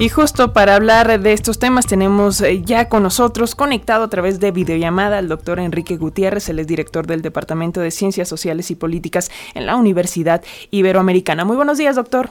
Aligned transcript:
Y 0.00 0.08
justo 0.08 0.54
para 0.54 0.76
hablar 0.76 1.20
de 1.20 1.34
estos 1.34 1.58
temas 1.58 1.84
tenemos 1.84 2.40
eh, 2.40 2.62
ya 2.64 2.88
con 2.88 3.02
nosotros 3.02 3.54
conectado 3.54 4.04
a 4.04 4.08
través 4.08 4.40
de 4.40 4.50
videollamada 4.50 5.18
al 5.18 5.28
doctor 5.28 5.60
Enrique 5.60 5.98
Gutiérrez, 5.98 6.48
él 6.48 6.58
es 6.58 6.66
director 6.66 7.06
del 7.06 7.20
Departamento 7.20 7.82
de 7.82 7.90
Ciencias 7.90 8.26
Sociales 8.26 8.70
y 8.70 8.76
Políticas 8.76 9.30
en 9.52 9.66
la 9.66 9.76
Universidad 9.76 10.42
Iberoamericana. 10.70 11.44
Muy 11.44 11.56
buenos 11.56 11.76
días, 11.76 11.96
doctor. 11.96 12.30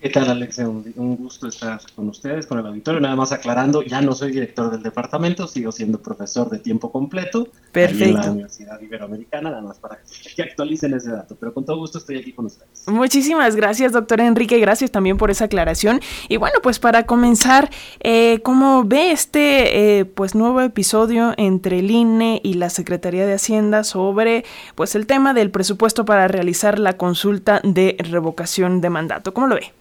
¿Qué 0.00 0.10
tal, 0.10 0.30
Alexia? 0.30 0.68
Un, 0.68 1.16
gusto 1.16 1.48
estar 1.48 1.80
con 1.96 2.08
ustedes, 2.08 2.46
con 2.46 2.60
el 2.60 2.66
auditorio. 2.66 3.00
Nada 3.00 3.16
más 3.16 3.32
aclarando, 3.32 3.82
ya 3.82 4.00
no 4.00 4.12
soy 4.12 4.30
director 4.30 4.70
del 4.70 4.80
departamento, 4.80 5.48
sigo 5.48 5.72
siendo 5.72 6.00
profesor 6.00 6.48
de 6.50 6.60
tiempo 6.60 6.92
completo 6.92 7.48
Perfecto. 7.72 8.04
en 8.04 8.14
la 8.14 8.30
Universidad 8.30 8.80
Iberoamericana, 8.80 9.50
nada 9.50 9.62
más 9.62 9.80
para 9.80 9.98
que 10.36 10.42
actualicen 10.42 10.94
ese 10.94 11.10
dato. 11.10 11.36
Pero 11.40 11.52
con 11.52 11.64
todo 11.64 11.78
gusto 11.78 11.98
estoy 11.98 12.16
aquí 12.18 12.32
con 12.32 12.46
ustedes. 12.46 12.86
Muchísimas 12.86 13.56
gracias, 13.56 13.90
doctor 13.90 14.20
Enrique. 14.20 14.60
Gracias 14.60 14.92
también 14.92 15.16
por 15.16 15.32
esa 15.32 15.46
aclaración. 15.46 16.00
Y 16.28 16.36
bueno, 16.36 16.60
pues 16.62 16.78
para 16.78 17.04
comenzar, 17.04 17.68
eh, 17.98 18.38
¿cómo 18.44 18.84
ve 18.84 19.10
este 19.10 19.98
eh, 19.98 20.04
pues 20.04 20.36
nuevo 20.36 20.60
episodio 20.60 21.34
entre 21.36 21.80
el 21.80 21.90
INE 21.90 22.40
y 22.44 22.54
la 22.54 22.70
Secretaría 22.70 23.26
de 23.26 23.34
Hacienda 23.34 23.82
sobre 23.82 24.44
pues 24.76 24.94
el 24.94 25.08
tema 25.08 25.34
del 25.34 25.50
presupuesto 25.50 26.04
para 26.04 26.28
realizar 26.28 26.78
la 26.78 26.96
consulta 26.96 27.60
de 27.64 27.96
revocación 27.98 28.80
de 28.80 28.90
mandato? 28.90 29.34
¿Cómo 29.34 29.48
lo 29.48 29.56
ve? 29.56 29.72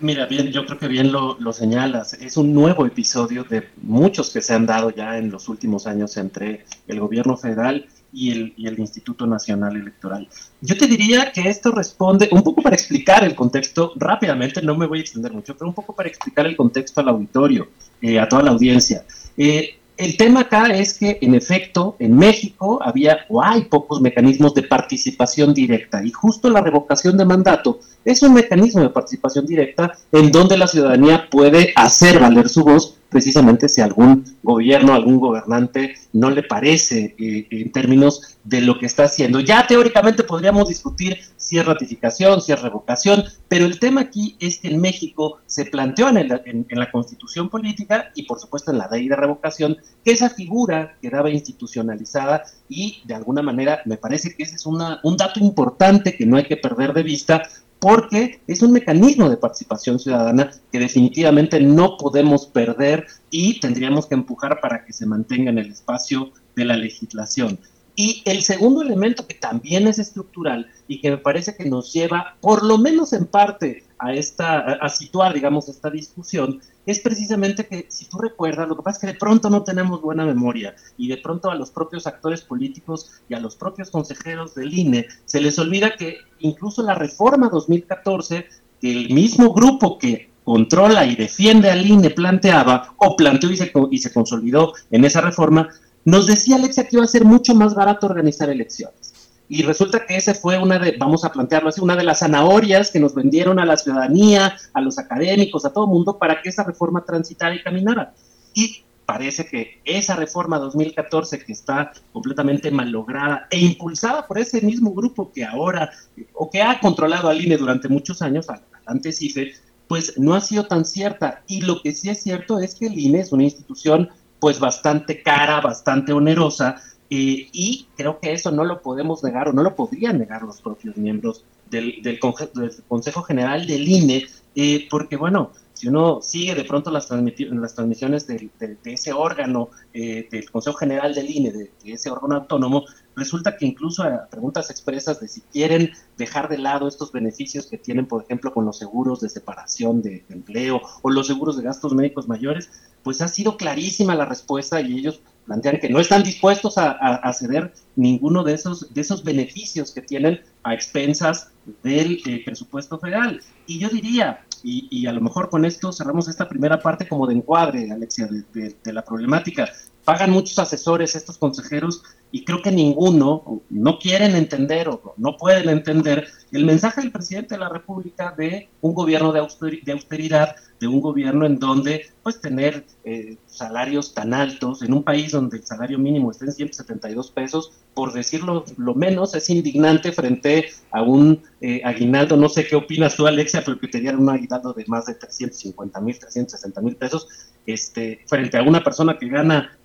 Mira, 0.00 0.24
bien, 0.24 0.50
yo 0.50 0.64
creo 0.64 0.78
que 0.78 0.88
bien 0.88 1.12
lo, 1.12 1.52
señalas. 1.52 2.14
Es 2.14 2.38
un 2.38 2.54
nuevo 2.54 2.86
episodio 2.86 3.44
de 3.44 3.68
muchos 3.82 4.30
que 4.30 4.40
se 4.40 4.54
han 4.54 4.64
dado 4.64 4.90
ya 4.90 5.18
en 5.18 5.30
los 5.30 5.48
últimos 5.48 5.86
años 5.86 6.16
entre 6.16 6.64
el 6.88 7.00
gobierno 7.00 7.36
federal 7.36 7.86
y 8.10 8.30
el, 8.30 8.54
y 8.56 8.66
el 8.66 8.78
Instituto 8.78 9.26
Nacional 9.26 9.76
Electoral. 9.76 10.26
Yo 10.62 10.76
te 10.78 10.86
diría 10.86 11.32
que 11.32 11.42
esto 11.48 11.70
responde 11.70 12.28
un 12.32 12.42
poco 12.42 12.62
para 12.62 12.74
explicar 12.74 13.24
el 13.24 13.34
contexto 13.34 13.92
rápidamente, 13.96 14.62
no 14.62 14.74
me 14.74 14.86
voy 14.86 14.98
a 14.98 15.02
extender 15.02 15.32
mucho, 15.32 15.54
pero 15.54 15.68
un 15.68 15.74
poco 15.74 15.94
para 15.94 16.08
explicar 16.08 16.46
el 16.46 16.56
contexto 16.56 17.02
al 17.02 17.08
auditorio, 17.08 17.68
eh, 18.00 18.18
a 18.18 18.26
toda 18.26 18.42
la 18.42 18.52
audiencia. 18.52 19.04
Eh, 19.36 19.79
el 20.00 20.16
tema 20.16 20.40
acá 20.40 20.66
es 20.74 20.94
que, 20.94 21.18
en 21.20 21.34
efecto, 21.34 21.94
en 21.98 22.16
México 22.16 22.80
había 22.82 23.18
o 23.28 23.42
hay 23.42 23.62
pocos 23.62 24.00
mecanismos 24.00 24.54
de 24.54 24.62
participación 24.62 25.52
directa 25.52 26.02
y 26.02 26.10
justo 26.10 26.48
la 26.48 26.62
revocación 26.62 27.18
de 27.18 27.26
mandato 27.26 27.80
es 28.04 28.22
un 28.22 28.32
mecanismo 28.32 28.82
de 28.82 28.88
participación 28.88 29.46
directa 29.46 29.92
en 30.10 30.32
donde 30.32 30.56
la 30.56 30.66
ciudadanía 30.66 31.28
puede 31.30 31.72
hacer 31.76 32.18
valer 32.18 32.48
su 32.48 32.64
voz 32.64 32.96
precisamente 33.10 33.68
si 33.68 33.80
algún 33.80 34.24
gobierno, 34.42 34.94
algún 34.94 35.18
gobernante 35.18 35.94
no 36.12 36.30
le 36.30 36.44
parece 36.44 37.14
eh, 37.18 37.46
en 37.50 37.72
términos 37.72 38.38
de 38.44 38.62
lo 38.62 38.78
que 38.78 38.86
está 38.86 39.04
haciendo. 39.04 39.40
Ya 39.40 39.66
teóricamente 39.66 40.22
podríamos 40.22 40.68
discutir 40.68 41.18
si 41.50 41.58
es 41.58 41.66
ratificación, 41.66 42.40
si 42.40 42.52
es 42.52 42.62
revocación, 42.62 43.24
pero 43.48 43.66
el 43.66 43.80
tema 43.80 44.02
aquí 44.02 44.36
es 44.38 44.60
que 44.60 44.68
en 44.68 44.80
México 44.80 45.38
se 45.46 45.64
planteó 45.64 46.08
en, 46.08 46.64
la 46.70 46.90
constitución 46.92 47.48
política 47.48 48.12
y 48.14 48.22
por 48.22 48.38
supuesto 48.38 48.70
en 48.70 48.78
la 48.78 48.88
ley 48.88 49.08
de 49.08 49.16
revocación 49.16 49.76
que 50.04 50.12
esa 50.12 50.30
figura 50.30 50.96
quedaba 51.02 51.28
institucionalizada 51.28 52.44
y 52.68 53.02
de 53.04 53.14
alguna 53.14 53.42
manera 53.42 53.80
me 53.84 53.96
parece 53.96 54.32
que 54.36 54.44
ese 54.44 54.54
es 54.54 54.64
un 54.64 54.78
dato 54.78 55.40
importante 55.40 56.16
que 56.16 56.24
no 56.24 56.36
hay 56.36 56.44
que 56.44 56.56
perder 56.56 56.92
de 56.92 57.02
vista 57.02 57.42
porque 57.80 58.42
es 58.46 58.62
un 58.62 58.70
mecanismo 58.70 59.28
de 59.28 59.36
participación 59.36 59.98
ciudadana 59.98 60.52
que 60.70 60.78
definitivamente 60.78 61.58
no 61.58 61.96
podemos 61.96 62.46
perder 62.46 63.08
y 63.28 63.58
tendríamos 63.58 64.06
que 64.06 64.14
empujar 64.14 64.60
para 64.60 64.84
que 64.84 64.92
se 64.92 65.04
mantenga 65.04 65.50
en 65.50 65.58
el 65.58 65.72
espacio 65.72 66.30
de 66.54 66.64
la 66.64 66.76
legislación. 66.76 67.58
Y 68.02 68.22
el 68.24 68.40
segundo 68.40 68.80
elemento 68.80 69.26
que 69.26 69.34
también 69.34 69.86
es 69.86 69.98
estructural 69.98 70.70
y 70.88 71.02
que 71.02 71.10
me 71.10 71.18
parece 71.18 71.54
que 71.54 71.68
nos 71.68 71.92
lleva, 71.92 72.34
por 72.40 72.64
lo 72.64 72.78
menos 72.78 73.12
en 73.12 73.26
parte, 73.26 73.84
a, 73.98 74.14
esta, 74.14 74.58
a 74.58 74.88
situar, 74.88 75.34
digamos, 75.34 75.68
esta 75.68 75.90
discusión, 75.90 76.62
es 76.86 77.00
precisamente 77.00 77.66
que, 77.66 77.84
si 77.90 78.06
tú 78.06 78.16
recuerdas, 78.16 78.66
lo 78.68 78.76
que 78.78 78.82
pasa 78.82 78.96
es 78.96 79.00
que 79.02 79.12
de 79.12 79.18
pronto 79.18 79.50
no 79.50 79.64
tenemos 79.64 80.00
buena 80.00 80.24
memoria 80.24 80.74
y 80.96 81.08
de 81.08 81.18
pronto 81.18 81.50
a 81.50 81.54
los 81.54 81.70
propios 81.72 82.06
actores 82.06 82.40
políticos 82.40 83.10
y 83.28 83.34
a 83.34 83.38
los 83.38 83.54
propios 83.56 83.90
consejeros 83.90 84.54
del 84.54 84.72
INE 84.72 85.06
se 85.26 85.42
les 85.42 85.58
olvida 85.58 85.94
que 85.94 86.20
incluso 86.38 86.82
la 86.82 86.94
reforma 86.94 87.50
2014, 87.50 88.46
que 88.80 88.90
el 88.90 89.10
mismo 89.12 89.52
grupo 89.52 89.98
que 89.98 90.30
controla 90.42 91.04
y 91.04 91.16
defiende 91.16 91.70
al 91.70 91.86
INE 91.86 92.08
planteaba, 92.08 92.94
o 92.96 93.14
planteó 93.14 93.50
y 93.50 93.58
se, 93.58 93.70
y 93.90 93.98
se 93.98 94.10
consolidó 94.10 94.72
en 94.90 95.04
esa 95.04 95.20
reforma, 95.20 95.68
nos 96.04 96.26
decía 96.26 96.56
Alexia 96.56 96.84
que 96.84 96.96
iba 96.96 97.04
a 97.04 97.08
ser 97.08 97.24
mucho 97.24 97.54
más 97.54 97.74
barato 97.74 98.06
organizar 98.06 98.48
elecciones. 98.50 99.14
Y 99.48 99.62
resulta 99.62 100.06
que 100.06 100.16
ese 100.16 100.34
fue 100.34 100.58
una 100.58 100.78
de, 100.78 100.96
vamos 100.96 101.24
a 101.24 101.32
plantearlo 101.32 101.70
así, 101.70 101.80
una 101.80 101.96
de 101.96 102.04
las 102.04 102.20
zanahorias 102.20 102.90
que 102.92 103.00
nos 103.00 103.16
vendieron 103.16 103.58
a 103.58 103.66
la 103.66 103.76
ciudadanía, 103.76 104.56
a 104.72 104.80
los 104.80 104.96
académicos, 104.98 105.64
a 105.64 105.72
todo 105.72 105.86
el 105.86 105.90
mundo, 105.90 106.18
para 106.18 106.40
que 106.40 106.50
esa 106.50 106.62
reforma 106.62 107.04
transitara 107.04 107.56
y 107.56 107.62
caminara. 107.62 108.14
Y 108.54 108.84
parece 109.04 109.44
que 109.46 109.80
esa 109.84 110.14
reforma 110.14 110.60
2014 110.60 111.44
que 111.44 111.52
está 111.52 111.90
completamente 112.12 112.70
malograda 112.70 113.48
e 113.50 113.58
impulsada 113.58 114.24
por 114.24 114.38
ese 114.38 114.60
mismo 114.60 114.92
grupo 114.92 115.32
que 115.32 115.44
ahora, 115.44 115.90
o 116.32 116.48
que 116.48 116.62
ha 116.62 116.78
controlado 116.78 117.28
al 117.28 117.44
INE 117.44 117.56
durante 117.56 117.88
muchos 117.88 118.22
años, 118.22 118.46
antes 118.86 119.20
IFE, 119.20 119.52
pues 119.88 120.16
no 120.16 120.36
ha 120.36 120.40
sido 120.40 120.66
tan 120.66 120.84
cierta. 120.84 121.42
Y 121.48 121.62
lo 121.62 121.82
que 121.82 121.92
sí 121.92 122.08
es 122.08 122.22
cierto 122.22 122.60
es 122.60 122.76
que 122.76 122.86
el 122.86 122.96
INE 122.96 123.18
es 123.18 123.32
una 123.32 123.42
institución 123.42 124.10
pues 124.40 124.58
bastante 124.58 125.22
cara, 125.22 125.60
bastante 125.60 126.12
onerosa, 126.12 126.76
eh, 127.10 127.48
y 127.52 127.88
creo 127.96 128.20
que 128.20 128.32
eso 128.32 128.50
no 128.50 128.64
lo 128.64 128.82
podemos 128.82 129.22
negar 129.22 129.48
o 129.48 129.52
no 129.52 129.62
lo 129.62 129.74
podrían 129.74 130.18
negar 130.18 130.42
los 130.42 130.60
propios 130.60 130.96
miembros 130.96 131.44
del, 131.68 132.02
del, 132.02 132.18
Consejo 132.20 133.22
General 133.22 133.66
del 133.66 133.88
INE, 133.88 134.26
eh, 134.54 134.86
porque 134.90 135.16
bueno, 135.16 135.52
si 135.80 135.88
uno 135.88 136.20
sigue 136.20 136.54
de 136.54 136.64
pronto 136.64 136.90
las, 136.90 137.08
las 137.10 137.74
transmisiones 137.74 138.26
de, 138.26 138.50
ese 138.84 139.14
órgano, 139.14 139.70
eh, 139.94 140.28
del 140.30 140.50
Consejo 140.50 140.76
General 140.76 141.14
del 141.14 141.30
INE, 141.30 141.52
de, 141.52 141.70
ese 141.86 142.10
órgano 142.10 142.34
autónomo, 142.34 142.84
resulta 143.16 143.56
que 143.56 143.64
incluso 143.64 144.02
a 144.02 144.26
preguntas 144.26 144.68
expresas 144.68 145.20
de 145.20 145.28
si 145.28 145.40
quieren 145.40 145.90
dejar 146.18 146.50
de 146.50 146.58
lado 146.58 146.86
estos 146.86 147.12
beneficios 147.12 147.66
que 147.66 147.78
tienen, 147.78 148.04
por 148.04 148.22
ejemplo, 148.22 148.52
con 148.52 148.66
los 148.66 148.76
seguros 148.76 149.20
de 149.20 149.30
separación 149.30 150.02
de 150.02 150.22
empleo 150.28 150.82
o 151.00 151.08
los 151.08 151.28
seguros 151.28 151.56
de 151.56 151.62
gastos 151.62 151.94
médicos 151.94 152.28
mayores, 152.28 152.70
pues 153.02 153.22
ha 153.22 153.28
sido 153.28 153.56
clarísima 153.56 154.14
la 154.14 154.26
respuesta 154.26 154.82
y 154.82 154.98
ellos 154.98 155.22
plantean 155.46 155.80
que 155.80 155.88
no 155.88 155.98
están 155.98 156.22
dispuestos 156.22 156.74
a, 156.76 157.32
ceder 157.32 157.72
ninguno 157.96 158.44
de 158.44 158.52
esos, 158.52 158.92
de 158.92 159.00
esos 159.00 159.24
beneficios 159.24 159.92
que 159.92 160.02
tienen 160.02 160.42
a 160.62 160.74
expensas 160.74 161.52
del 161.82 162.20
eh, 162.26 162.42
presupuesto 162.44 162.98
federal. 162.98 163.40
Y 163.66 163.78
yo 163.78 163.88
diría, 163.88 164.44
y, 164.62 165.06
a 165.06 165.12
lo 165.12 165.20
mejor 165.20 165.48
con 165.48 165.64
esto 165.64 165.92
cerramos 165.92 166.28
esta 166.28 166.48
primera 166.48 166.80
parte 166.80 167.08
como 167.08 167.26
de 167.26 167.34
encuadre, 167.34 167.90
Alexia, 167.90 168.28
de 168.28 168.92
la 168.92 169.02
problemática, 169.02 169.68
pagan 170.04 170.30
muchos 170.30 170.58
asesores 170.58 171.14
estos 171.14 171.38
consejeros 171.38 172.02
y 172.32 172.44
creo 172.44 172.62
que 172.62 172.70
ninguno 172.70 173.62
no 173.70 173.98
quieren 173.98 174.36
entender 174.36 174.88
o 174.88 175.14
no 175.16 175.36
pueden 175.36 175.68
entender 175.68 176.28
el 176.52 176.64
mensaje 176.64 177.00
del 177.00 177.12
presidente 177.12 177.54
de 177.54 177.60
la 177.60 177.68
República 177.68 178.34
de 178.36 178.68
un 178.80 178.94
gobierno 178.94 179.32
de 179.32 179.40
austeridad, 179.40 180.54
de 180.78 180.86
un 180.86 181.00
gobierno 181.00 181.44
en 181.44 181.58
donde 181.58 182.06
pues 182.22 182.40
tener 182.40 182.86
eh, 183.04 183.36
salarios 183.46 184.14
tan 184.14 184.32
altos 184.32 184.82
en 184.82 184.92
un 184.92 185.02
país 185.02 185.32
donde 185.32 185.58
el 185.58 185.66
salario 185.66 185.98
mínimo 185.98 186.30
está 186.30 186.44
en 186.44 186.52
172 186.52 187.30
pesos, 187.32 187.72
por 187.94 188.12
decirlo 188.12 188.64
lo 188.76 188.94
menos, 188.94 189.34
es 189.34 189.50
indignante 189.50 190.12
frente 190.12 190.70
a 190.92 191.02
un 191.02 191.42
eh, 191.60 191.82
aguinaldo, 191.84 192.36
no 192.36 192.48
sé 192.48 192.66
qué 192.66 192.76
opinas 192.76 193.16
tú 193.16 193.26
Alexia, 193.26 193.62
pero 193.64 193.78
que 193.78 193.88
te 193.88 194.00
dieran 194.00 194.20
un 194.20 194.30
aguinaldo 194.30 194.72
de 194.72 194.84
más 194.86 195.06
de 195.06 195.14
350 195.14 196.00
mil, 196.00 196.18
360 196.18 196.80
mil 196.80 196.96
pesos, 196.96 197.28
este, 197.66 198.20
frente 198.26 198.56
a 198.56 198.62
una 198.62 198.82
persona 198.82 199.18
que 199.18 199.28
gana 199.28 199.76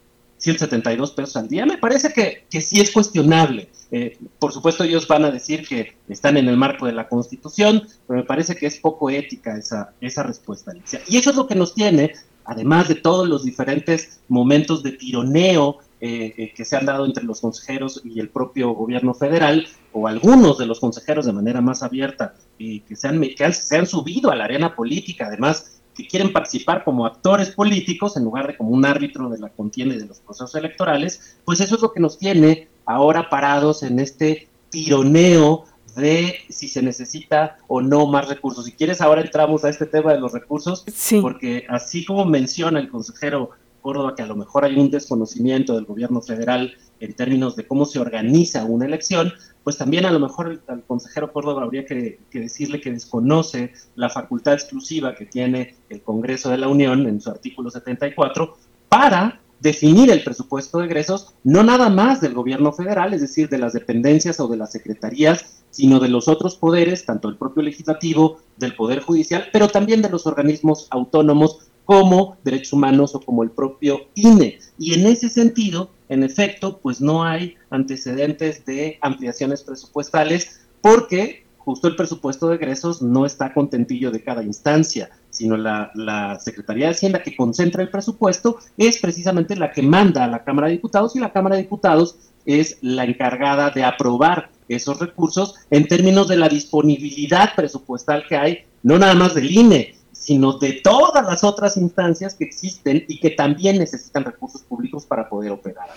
172 0.45 1.11
pesos 1.11 1.35
al 1.37 1.47
día, 1.47 1.65
me 1.65 1.77
parece 1.77 2.13
que, 2.13 2.45
que 2.49 2.61
sí 2.61 2.79
es 2.79 2.91
cuestionable. 2.91 3.69
Eh, 3.91 4.17
por 4.39 4.51
supuesto, 4.51 4.83
ellos 4.83 5.07
van 5.07 5.25
a 5.25 5.31
decir 5.31 5.67
que 5.67 5.97
están 6.07 6.37
en 6.37 6.47
el 6.47 6.55
marco 6.55 6.85
de 6.85 6.91
la 6.91 7.07
Constitución, 7.07 7.81
pero 8.07 8.19
me 8.19 8.25
parece 8.25 8.55
que 8.55 8.67
es 8.67 8.77
poco 8.77 9.09
ética 9.09 9.57
esa, 9.57 9.93
esa 10.01 10.21
respuesta, 10.21 10.71
Alicia. 10.71 11.01
Y 11.07 11.17
eso 11.17 11.31
es 11.31 11.35
lo 11.35 11.47
que 11.47 11.55
nos 11.55 11.73
tiene, 11.73 12.13
además 12.45 12.87
de 12.87 12.95
todos 12.95 13.27
los 13.27 13.43
diferentes 13.43 14.21
momentos 14.27 14.83
de 14.83 14.91
tironeo 14.91 15.79
eh, 15.99 16.33
eh, 16.37 16.53
que 16.53 16.63
se 16.63 16.75
han 16.75 16.85
dado 16.85 17.05
entre 17.05 17.23
los 17.23 17.41
consejeros 17.41 18.01
y 18.03 18.19
el 18.19 18.29
propio 18.29 18.71
gobierno 18.71 19.15
federal, 19.15 19.67
o 19.93 20.07
algunos 20.07 20.59
de 20.59 20.67
los 20.67 20.79
consejeros 20.79 21.25
de 21.25 21.33
manera 21.33 21.61
más 21.61 21.81
abierta, 21.81 22.35
y 22.59 22.81
que, 22.81 22.95
se 22.95 23.07
han, 23.07 23.21
que 23.21 23.51
se 23.51 23.77
han 23.77 23.87
subido 23.87 24.29
a 24.29 24.35
la 24.35 24.43
arena 24.43 24.75
política, 24.75 25.25
además 25.25 25.74
que 25.95 26.07
quieren 26.07 26.33
participar 26.33 26.83
como 26.83 27.05
actores 27.05 27.51
políticos 27.51 28.17
en 28.17 28.23
lugar 28.23 28.47
de 28.47 28.57
como 28.57 28.71
un 28.71 28.85
árbitro 28.85 29.29
de 29.29 29.39
la 29.39 29.49
contienda 29.49 29.95
y 29.95 29.99
de 29.99 30.05
los 30.05 30.19
procesos 30.19 30.53
electorales, 30.55 31.37
pues 31.45 31.61
eso 31.61 31.75
es 31.75 31.81
lo 31.81 31.93
que 31.93 31.99
nos 31.99 32.17
tiene 32.17 32.67
ahora 32.85 33.29
parados 33.29 33.81
en 33.83 33.99
este 33.99 34.47
tironeo 34.69 35.65
de 35.95 36.35
si 36.49 36.67
se 36.67 36.81
necesita 36.81 37.57
o 37.67 37.81
no 37.81 38.05
más 38.07 38.27
recursos. 38.27 38.65
Si 38.65 38.73
quieres, 38.73 38.99
ahora 39.01 39.21
entramos 39.21 39.63
a 39.63 39.69
este 39.69 39.85
tema 39.85 40.11
de 40.11 40.19
los 40.19 40.33
recursos, 40.33 40.85
porque 41.21 41.65
así 41.69 42.03
como 42.03 42.25
menciona 42.25 42.79
el 42.79 42.89
consejero 42.89 43.51
Córdoba 43.85 44.15
que 44.15 44.23
a 44.23 44.25
lo 44.25 44.35
mejor 44.35 44.65
hay 44.65 44.79
un 44.79 44.89
desconocimiento 44.89 45.75
del 45.75 45.85
gobierno 45.85 46.19
federal 46.19 46.73
en 46.99 47.13
términos 47.13 47.55
de 47.55 47.67
cómo 47.67 47.85
se 47.85 47.99
organiza 47.99 48.65
una 48.65 48.87
elección, 48.87 49.31
pues 49.63 49.77
también 49.77 50.07
a 50.07 50.11
lo 50.11 50.19
mejor 50.19 50.59
al 50.65 50.81
consejero 50.85 51.31
Córdoba 51.31 51.61
habría 51.61 51.85
que, 51.85 52.17
decirle 52.33 52.81
que 52.81 52.91
desconoce 52.91 53.73
la 53.95 54.09
facultad 54.09 54.53
exclusiva 54.53 55.13
que 55.13 55.27
tiene 55.27 55.75
el 55.89 56.01
Congreso 56.01 56.49
de 56.49 56.57
la 56.57 56.67
Unión 56.67 57.05
en 57.05 57.21
su 57.21 57.29
artículo 57.29 57.69
74 57.69 58.57
para 58.89 59.39
definir 59.59 60.09
el 60.09 60.23
presupuesto 60.23 60.79
de 60.79 60.85
egresos, 60.85 61.35
no 61.43 61.61
nada 61.61 61.89
más 61.89 62.21
del 62.21 62.33
gobierno 62.33 62.73
federal, 62.73 63.13
es 63.13 63.21
decir, 63.21 63.49
de 63.49 63.59
las 63.59 63.73
dependencias 63.73 64.39
o 64.39 64.47
de 64.47 64.57
las 64.57 64.71
secretarías, 64.71 65.63
sino 65.69 65.99
de 65.99 66.09
los 66.09 66.27
otros 66.27 66.55
poderes, 66.55 67.05
tanto 67.05 67.29
el 67.29 67.37
propio 67.37 67.61
legislativo, 67.61 68.39
del 68.57 68.75
Poder 68.75 69.01
Judicial, 69.01 69.45
pero 69.53 69.67
también 69.67 70.01
de 70.01 70.09
los 70.09 70.25
organismos 70.25 70.87
autónomos 70.89 71.59
como 71.85 72.37
derechos 72.43 72.73
humanos 72.73 73.15
o 73.15 73.21
como 73.21 73.43
el 73.43 73.51
propio 73.51 74.07
INE. 74.15 74.59
Y 74.77 74.93
en 74.93 75.05
ese 75.05 75.29
sentido, 75.29 75.91
en 76.09 76.23
efecto, 76.23 76.79
pues 76.79 76.99
no 76.99 77.23
hay 77.23 77.55
antecedentes 77.69 78.65
de 78.65 78.97
ampliaciones 79.01 79.63
presupuestales 79.63 80.61
porque 80.81 81.45
justo 81.57 81.87
el 81.87 81.95
presupuesto 81.95 82.47
de 82.47 82.55
egresos 82.55 83.01
no 83.01 83.25
está 83.25 83.53
contentillo 83.53 84.11
de 84.11 84.23
cada 84.23 84.43
instancia, 84.43 85.09
sino 85.31 85.57
la, 85.57 85.91
la, 85.95 86.39
Secretaría 86.39 86.85
de 86.85 86.91
Hacienda 86.91 87.23
que 87.23 87.35
concentra 87.35 87.81
el 87.81 87.89
presupuesto 87.89 88.59
es 88.77 88.99
precisamente 88.99 89.55
la 89.55 89.71
que 89.71 89.81
manda 89.81 90.23
a 90.23 90.27
la 90.27 90.43
Cámara 90.43 90.67
de 90.67 90.73
Diputados 90.73 91.15
y 91.15 91.19
la 91.19 91.33
Cámara 91.33 91.55
de 91.55 91.63
Diputados 91.63 92.17
es 92.45 92.77
la 92.81 93.03
encargada 93.03 93.71
de 93.71 93.83
aprobar 93.83 94.51
esos 94.69 94.99
recursos 94.99 95.55
en 95.71 95.87
términos 95.87 96.27
de 96.27 96.37
la 96.37 96.49
disponibilidad 96.49 97.55
presupuestal 97.55 98.25
que 98.27 98.35
hay, 98.35 98.59
no 98.83 98.97
nada 98.99 99.15
más 99.15 99.33
del 99.33 99.51
INE, 99.51 99.95
sino 100.25 100.53
de 100.53 100.73
todas 100.83 101.23
las 101.23 101.43
otras 101.43 101.77
instancias 101.77 102.33
que 102.33 102.45
existen 102.45 103.05
y 103.07 103.19
que 103.19 103.29
también 103.29 103.77
necesitan 103.77 104.23
recursos 104.23 104.63
públicos 104.63 105.05
para 105.05 105.29
poder 105.29 105.51
operar. 105.51 105.87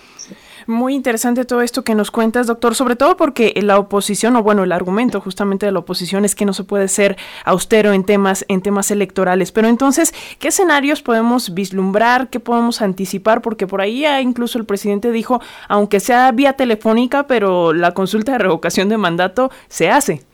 Muy 0.67 0.93
interesante 0.93 1.45
todo 1.45 1.63
esto 1.63 1.83
que 1.83 1.95
nos 1.95 2.11
cuentas, 2.11 2.45
doctor, 2.45 2.75
sobre 2.75 2.95
todo 2.95 3.17
porque 3.17 3.59
la 3.63 3.79
oposición, 3.79 4.35
o 4.35 4.43
bueno, 4.43 4.63
el 4.63 4.71
argumento 4.71 5.19
justamente 5.19 5.65
de 5.65 5.71
la 5.71 5.79
oposición 5.79 6.25
es 6.25 6.35
que 6.35 6.45
no 6.45 6.53
se 6.53 6.63
puede 6.63 6.87
ser 6.89 7.17
austero 7.43 7.91
en 7.91 8.03
temas, 8.03 8.45
en 8.49 8.61
temas 8.61 8.91
electorales. 8.91 9.51
Pero 9.51 9.67
entonces, 9.67 10.13
¿qué 10.37 10.49
escenarios 10.49 11.01
podemos 11.01 11.55
vislumbrar? 11.55 12.29
¿Qué 12.29 12.39
podemos 12.39 12.83
anticipar? 12.83 13.41
Porque 13.41 13.65
por 13.65 13.81
ahí 13.81 14.05
incluso 14.21 14.59
el 14.59 14.65
presidente 14.65 15.11
dijo, 15.11 15.41
aunque 15.67 15.99
sea 15.99 16.31
vía 16.31 16.53
telefónica, 16.53 17.25
pero 17.25 17.73
la 17.73 17.95
consulta 17.95 18.33
de 18.33 18.37
revocación 18.37 18.89
de 18.89 18.97
mandato 18.97 19.49
se 19.69 19.89
hace. 19.89 20.28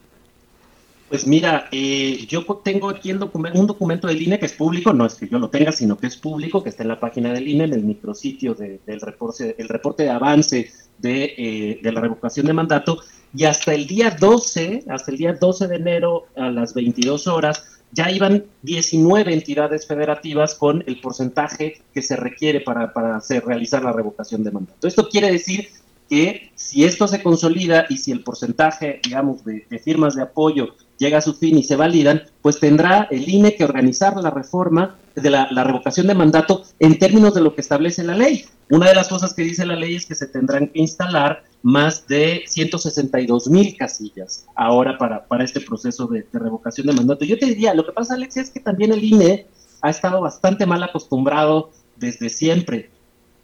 Pues 1.09 1.27
mira, 1.27 1.69
eh, 1.71 2.25
yo 2.27 2.43
tengo 2.63 2.89
aquí 2.89 3.11
el 3.11 3.21
un 3.21 3.67
documento 3.67 4.07
del 4.07 4.21
INE 4.21 4.39
que 4.39 4.47
es 4.47 4.53
público, 4.53 4.91
no 4.91 5.05
es 5.05 5.13
que 5.15 5.27
yo 5.27 5.37
lo 5.37 5.49
tenga, 5.49 5.71
sino 5.71 5.97
que 5.97 6.07
es 6.07 6.17
público, 6.17 6.63
que 6.63 6.69
está 6.69 6.81
en 6.81 6.89
la 6.89 6.99
página 6.99 7.31
del 7.31 7.47
INE, 7.47 7.65
en 7.65 7.73
el 7.73 7.83
micrositio 7.83 8.55
del 8.55 9.01
reporte, 9.01 9.55
el 9.59 9.69
reporte 9.69 10.03
de 10.03 10.09
avance 10.09 10.71
de, 10.97 11.35
eh, 11.37 11.79
de, 11.81 11.91
la 11.91 12.01
revocación 12.01 12.47
de 12.47 12.53
mandato, 12.53 12.99
y 13.35 13.43
hasta 13.43 13.75
el 13.75 13.85
día 13.85 14.17
12, 14.19 14.85
hasta 14.89 15.11
el 15.11 15.17
día 15.17 15.33
12 15.33 15.67
de 15.67 15.75
enero 15.75 16.25
a 16.35 16.49
las 16.49 16.73
22 16.73 17.27
horas, 17.27 17.63
ya 17.91 18.09
iban 18.09 18.45
19 18.63 19.31
entidades 19.31 19.85
federativas 19.85 20.55
con 20.55 20.83
el 20.87 20.99
porcentaje 20.99 21.81
que 21.93 22.01
se 22.01 22.15
requiere 22.15 22.61
para, 22.61 22.93
para 22.93 23.17
hacer, 23.17 23.45
realizar 23.45 23.83
la 23.83 23.93
revocación 23.93 24.43
de 24.43 24.51
mandato. 24.51 24.87
Esto 24.87 25.07
quiere 25.07 25.31
decir 25.31 25.69
que 26.09 26.51
si 26.55 26.83
esto 26.83 27.07
se 27.07 27.21
consolida 27.23 27.85
y 27.89 27.97
si 27.97 28.11
el 28.11 28.23
porcentaje, 28.23 28.99
digamos, 29.03 29.43
de, 29.43 29.65
firmas 29.83 30.15
de 30.15 30.23
apoyo 30.23 30.75
llega 30.97 31.17
a 31.17 31.21
su 31.21 31.33
fin 31.33 31.57
y 31.57 31.63
se 31.63 31.75
validan, 31.75 32.23
pues 32.41 32.59
tendrá 32.59 33.07
el 33.11 33.27
INE 33.27 33.55
que 33.55 33.63
organizar 33.63 34.15
la 34.17 34.29
reforma 34.29 34.97
de 35.15 35.29
la, 35.29 35.47
revocación 35.63 36.07
de 36.07 36.15
mandato 36.15 36.63
en 36.79 36.99
términos 36.99 37.33
de 37.33 37.41
lo 37.41 37.55
que 37.55 37.61
establece 37.61 38.03
la 38.03 38.15
ley. 38.15 38.45
Una 38.69 38.89
de 38.89 38.95
las 38.95 39.07
cosas 39.07 39.33
que 39.33 39.43
dice 39.43 39.65
la 39.65 39.75
ley 39.75 39.95
es 39.95 40.05
que 40.05 40.15
se 40.15 40.27
tendrán 40.27 40.67
que 40.67 40.79
instalar 40.79 41.43
más 41.61 42.07
de 42.07 42.43
162 42.47 43.49
mil 43.49 43.75
casillas 43.77 44.45
ahora 44.55 44.97
para, 44.97 45.25
para 45.27 45.43
este 45.43 45.61
proceso 45.61 46.07
de, 46.07 46.25
de, 46.31 46.39
revocación 46.39 46.87
de 46.87 46.93
mandato. 46.93 47.25
Yo 47.25 47.37
te 47.37 47.45
diría, 47.45 47.73
lo 47.73 47.85
que 47.85 47.91
pasa, 47.91 48.15
Alexia, 48.15 48.41
es 48.41 48.49
que 48.49 48.59
también 48.59 48.91
el 48.91 49.03
INE 49.03 49.47
ha 49.81 49.89
estado 49.89 50.21
bastante 50.21 50.65
mal 50.65 50.83
acostumbrado 50.83 51.71
desde 51.95 52.29
siempre 52.29 52.89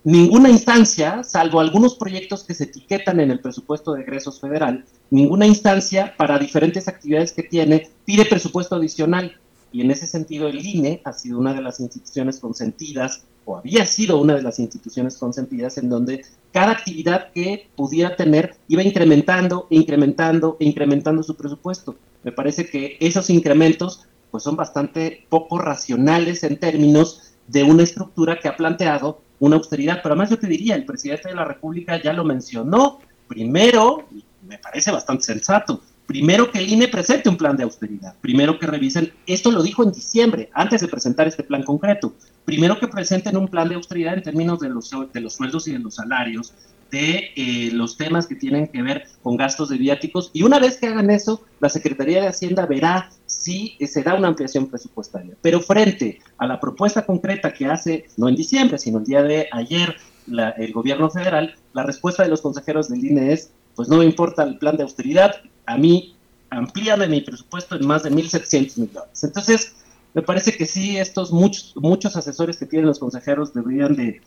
ninguna 0.03 0.49
instancia, 0.49 1.23
salvo 1.23 1.59
algunos 1.59 1.95
proyectos 1.95 2.43
que 2.43 2.53
se 2.53 2.65
etiquetan 2.65 3.19
en 3.19 3.31
el 3.31 3.39
presupuesto 3.39 3.93
de 3.93 4.01
egresos 4.01 4.39
federal, 4.39 4.85
ninguna 5.09 5.45
instancia 5.45 6.15
para 6.17 6.39
diferentes 6.39 6.87
actividades 6.87 7.31
que 7.31 7.43
tiene 7.43 7.89
pide 8.05 8.25
presupuesto 8.25 8.75
adicional. 8.75 9.37
Y 9.73 9.81
en 9.81 9.91
ese 9.91 10.05
sentido 10.05 10.47
el 10.47 10.65
INE 10.65 11.01
ha 11.05 11.13
sido 11.13 11.39
una 11.39 11.53
de 11.53 11.61
las 11.61 11.79
instituciones 11.79 12.39
consentidas, 12.39 13.23
o 13.45 13.57
había 13.57 13.85
sido 13.85 14.19
una 14.19 14.35
de 14.35 14.41
las 14.41 14.59
instituciones 14.59 15.17
consentidas 15.17 15.77
en 15.77 15.89
donde 15.89 16.25
cada 16.51 16.71
actividad 16.71 17.31
que 17.31 17.69
pudiera 17.75 18.15
tener 18.15 18.55
iba 18.67 18.83
incrementando, 18.83 19.67
incrementando, 19.69 20.57
incrementando 20.59 21.23
su 21.23 21.35
presupuesto. 21.35 21.95
Me 22.23 22.31
parece 22.31 22.69
que 22.69 22.97
esos 22.99 23.29
incrementos 23.29 24.05
pues 24.29 24.43
son 24.43 24.55
bastante 24.55 25.25
poco 25.29 25.57
racionales 25.57 26.43
en 26.43 26.57
términos 26.57 27.33
de 27.47 27.63
una 27.63 27.83
estructura 27.83 28.39
que 28.39 28.47
ha 28.47 28.57
planteado 28.57 29.21
una 29.41 29.57
austeridad. 29.57 29.99
Pero 30.01 30.13
además 30.13 30.29
yo 30.29 30.39
te 30.39 30.47
diría, 30.47 30.75
el 30.75 30.85
presidente 30.85 31.27
de 31.27 31.35
la 31.35 31.43
República 31.43 32.01
ya 32.01 32.13
lo 32.13 32.23
mencionó, 32.23 32.99
primero, 33.27 34.07
me 34.47 34.57
parece 34.57 34.91
bastante 34.91 35.23
sensato, 35.23 35.81
primero 36.05 36.51
que 36.51 36.59
el 36.59 36.69
INE 36.69 36.87
presente 36.87 37.27
un 37.27 37.37
plan 37.37 37.57
de 37.57 37.63
austeridad, 37.63 38.15
primero 38.21 38.59
que 38.59 38.67
revisen, 38.67 39.11
esto 39.25 39.51
lo 39.51 39.63
dijo 39.63 39.83
en 39.83 39.91
diciembre, 39.91 40.49
antes 40.53 40.81
de 40.81 40.87
presentar 40.87 41.27
este 41.27 41.43
plan 41.43 41.63
concreto, 41.63 42.13
primero 42.45 42.79
que 42.79 42.87
presenten 42.87 43.35
un 43.35 43.47
plan 43.47 43.67
de 43.67 43.75
austeridad 43.75 44.13
en 44.13 44.21
términos 44.21 44.59
de 44.59 44.69
los, 44.69 44.91
de 45.11 45.21
los 45.21 45.33
sueldos 45.33 45.67
y 45.67 45.73
de 45.73 45.79
los 45.79 45.95
salarios, 45.95 46.53
de 46.91 47.31
eh, 47.35 47.69
los 47.71 47.97
temas 47.97 48.27
que 48.27 48.35
tienen 48.35 48.67
que 48.67 48.81
ver 48.81 49.07
con 49.23 49.37
gastos 49.37 49.69
de 49.69 49.77
viáticos. 49.77 50.29
Y 50.33 50.43
una 50.43 50.59
vez 50.59 50.77
que 50.77 50.87
hagan 50.87 51.09
eso, 51.09 51.43
la 51.59 51.69
Secretaría 51.69 52.21
de 52.21 52.27
Hacienda 52.27 52.65
verá 52.65 53.09
si 53.25 53.77
se 53.79 54.03
da 54.03 54.13
una 54.15 54.27
ampliación 54.27 54.67
presupuestaria. 54.67 55.35
Pero 55.41 55.61
frente 55.61 56.19
a 56.37 56.45
la 56.45 56.59
propuesta 56.59 57.05
concreta 57.05 57.53
que 57.53 57.65
hace, 57.65 58.05
no 58.17 58.27
en 58.27 58.35
diciembre, 58.35 58.77
sino 58.77 58.99
el 58.99 59.05
día 59.05 59.23
de 59.23 59.47
ayer, 59.51 59.95
el 60.27 60.73
gobierno 60.73 61.09
federal, 61.09 61.55
la 61.73 61.83
respuesta 61.83 62.23
de 62.23 62.29
los 62.29 62.41
consejeros 62.41 62.89
del 62.89 63.03
INE 63.03 63.33
es, 63.33 63.51
pues 63.75 63.87
no 63.87 63.97
me 63.97 64.05
importa 64.05 64.43
el 64.43 64.57
plan 64.57 64.77
de 64.77 64.83
austeridad, 64.83 65.35
a 65.65 65.77
mí 65.77 66.15
amplíame 66.49 67.07
mi 67.07 67.21
presupuesto 67.21 67.75
en 67.75 67.87
más 67.87 68.03
de 68.03 68.11
1.700 68.11 68.77
millones. 68.77 69.23
Entonces, 69.23 69.73
me 70.13 70.21
parece 70.21 70.55
que 70.57 70.65
sí, 70.65 70.97
estos 70.97 71.31
muchos, 71.31 71.73
muchos 71.77 72.15
asesores 72.15 72.57
que 72.57 72.65
tienen 72.65 72.87
los 72.87 72.99
consejeros 72.99 73.53
deberían 73.53 73.95
de, 73.95 74.21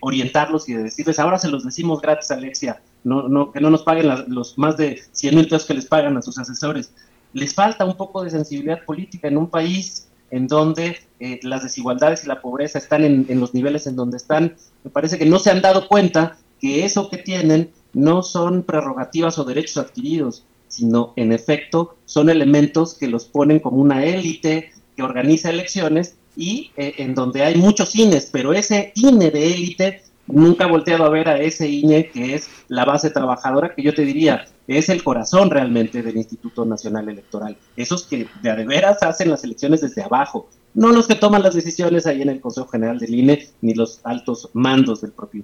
orientarlos 0.00 0.68
y 0.68 0.74
de 0.74 0.82
decirles, 0.84 1.18
ahora 1.18 1.38
se 1.38 1.48
los 1.48 1.64
decimos 1.64 2.00
gratis, 2.00 2.30
Alexia, 2.30 2.82
no, 3.04 3.28
no, 3.28 3.52
que 3.52 3.60
no 3.60 3.70
nos 3.70 3.82
paguen 3.82 4.08
los 4.28 4.58
más 4.58 4.76
de 4.76 5.00
100 5.12 5.34
mil 5.34 5.44
pesos 5.48 5.66
que 5.66 5.74
les 5.74 5.86
pagan 5.86 6.16
a 6.16 6.22
sus 6.22 6.38
asesores. 6.38 6.92
Les 7.32 7.54
falta 7.54 7.84
un 7.84 7.96
poco 7.96 8.24
de 8.24 8.30
sensibilidad 8.30 8.84
política 8.84 9.28
en 9.28 9.36
un 9.36 9.48
país 9.48 10.08
en 10.30 10.48
donde 10.48 10.96
eh, 11.20 11.38
las 11.42 11.62
desigualdades 11.62 12.24
y 12.24 12.26
la 12.26 12.40
pobreza 12.40 12.78
están 12.78 13.04
en 13.04 13.40
los 13.40 13.54
niveles 13.54 13.86
en 13.86 13.96
donde 13.96 14.16
están. 14.16 14.56
Me 14.82 14.90
parece 14.90 15.18
que 15.18 15.26
no 15.26 15.38
se 15.38 15.50
han 15.50 15.62
dado 15.62 15.86
cuenta 15.86 16.38
que 16.60 16.84
eso 16.84 17.08
que 17.08 17.18
tienen 17.18 17.70
no 17.92 18.22
son 18.22 18.64
prerrogativas 18.64 19.38
o 19.38 19.44
derechos 19.44 19.76
adquiridos, 19.76 20.44
sino 20.68 21.12
en 21.16 21.32
efecto 21.32 21.96
son 22.04 22.28
elementos 22.28 22.94
que 22.94 23.08
los 23.08 23.24
ponen 23.24 23.60
como 23.60 23.78
una 23.78 24.04
élite 24.04 24.72
que 24.98 25.04
organiza 25.04 25.50
elecciones 25.50 26.16
y 26.34 26.72
eh, 26.76 26.94
en 26.98 27.14
donde 27.14 27.44
hay 27.44 27.54
muchos 27.54 27.94
INES, 27.94 28.30
pero 28.32 28.52
ese 28.52 28.90
INE 28.96 29.30
de 29.30 29.54
élite 29.54 30.02
nunca 30.26 30.64
ha 30.64 30.66
volteado 30.66 31.04
a 31.04 31.08
ver 31.08 31.28
a 31.28 31.38
ese 31.40 31.68
INE 31.68 32.10
que 32.10 32.34
es 32.34 32.48
la 32.66 32.84
base 32.84 33.10
trabajadora, 33.10 33.76
que 33.76 33.84
yo 33.84 33.94
te 33.94 34.04
diría, 34.04 34.46
es 34.66 34.88
el 34.88 35.04
corazón 35.04 35.50
realmente 35.50 36.02
del 36.02 36.16
Instituto 36.16 36.64
Nacional 36.64 37.08
Electoral. 37.08 37.56
Esos 37.76 38.08
que 38.08 38.26
de 38.42 38.64
veras 38.66 39.00
hacen 39.04 39.30
las 39.30 39.44
elecciones 39.44 39.82
desde 39.82 40.02
abajo, 40.02 40.48
no 40.78 40.92
los 40.92 41.08
que 41.08 41.16
toman 41.16 41.42
las 41.42 41.54
decisiones 41.54 42.06
ahí 42.06 42.22
en 42.22 42.28
el 42.28 42.40
Consejo 42.40 42.68
General 42.68 43.00
del 43.00 43.12
INE 43.12 43.48
ni 43.62 43.74
los 43.74 44.00
altos 44.04 44.48
mandos 44.52 45.00
del 45.00 45.10
propio 45.10 45.42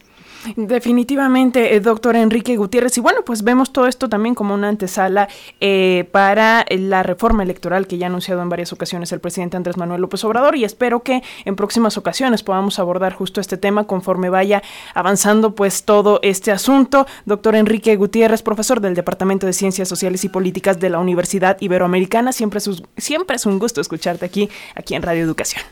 Definitivamente, 0.56 1.74
eh, 1.74 1.80
doctor 1.80 2.14
Enrique 2.14 2.56
Gutiérrez. 2.56 2.96
Y 2.98 3.00
bueno, 3.00 3.22
pues 3.24 3.42
vemos 3.42 3.72
todo 3.72 3.88
esto 3.88 4.08
también 4.08 4.36
como 4.36 4.54
una 4.54 4.68
antesala 4.68 5.28
eh, 5.60 6.08
para 6.12 6.64
la 6.70 7.02
reforma 7.02 7.42
electoral 7.42 7.88
que 7.88 7.98
ya 7.98 8.06
ha 8.06 8.10
anunciado 8.10 8.42
en 8.42 8.48
varias 8.48 8.72
ocasiones 8.72 9.10
el 9.10 9.18
presidente 9.18 9.56
Andrés 9.56 9.76
Manuel 9.76 10.02
López 10.02 10.22
Obrador 10.22 10.54
y 10.54 10.64
espero 10.64 11.02
que 11.02 11.22
en 11.44 11.56
próximas 11.56 11.96
ocasiones 11.96 12.44
podamos 12.44 12.78
abordar 12.78 13.14
justo 13.14 13.40
este 13.40 13.56
tema 13.56 13.88
conforme 13.88 14.28
vaya 14.28 14.62
avanzando 14.94 15.56
pues 15.56 15.84
todo 15.84 16.20
este 16.22 16.52
asunto. 16.52 17.06
Doctor 17.24 17.56
Enrique 17.56 17.96
Gutiérrez, 17.96 18.42
profesor 18.42 18.80
del 18.80 18.94
Departamento 18.94 19.46
de 19.46 19.52
Ciencias 19.52 19.88
Sociales 19.88 20.24
y 20.24 20.28
Políticas 20.28 20.78
de 20.78 20.90
la 20.90 21.00
Universidad 21.00 21.56
Iberoamericana, 21.60 22.32
siempre 22.32 22.58
es, 22.58 22.70
siempre 22.98 23.34
es 23.34 23.46
un 23.46 23.58
gusto 23.58 23.80
escucharte 23.80 24.24
aquí, 24.26 24.48
aquí 24.76 24.94
en 24.94 25.02
Radio 25.02 25.23
Educación. 25.24 25.62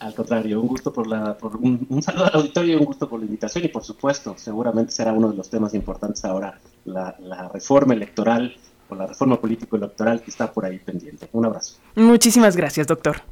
Al 0.00 0.14
contrario, 0.14 0.60
un 0.60 0.66
gusto 0.66 0.92
por 0.92 1.06
la, 1.06 1.36
un, 1.60 2.02
saludo 2.02 2.24
al 2.24 2.34
auditorio 2.34 2.74
y 2.74 2.76
un 2.78 2.86
gusto 2.86 3.08
por 3.08 3.20
la 3.20 3.26
invitación 3.26 3.64
y 3.64 3.68
por 3.68 3.84
supuesto, 3.84 4.34
seguramente 4.38 4.92
será 4.92 5.12
uno 5.12 5.28
de 5.28 5.36
los 5.36 5.50
temas 5.50 5.74
importantes 5.74 6.24
ahora, 6.24 6.58
la, 6.86 7.14
la 7.18 7.48
reforma 7.48 7.92
electoral 7.92 8.56
o 8.88 8.94
la 8.94 9.06
reforma 9.06 9.38
político-electoral 9.38 10.22
que 10.22 10.30
está 10.30 10.50
por 10.50 10.64
ahí 10.64 10.78
pendiente. 10.78 11.28
Un 11.32 11.44
abrazo. 11.44 11.76
Muchísimas 11.96 12.56
gracias, 12.56 12.86
doctor. 12.86 13.22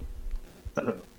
Hasta 0.68 0.82
luego. 0.82 1.17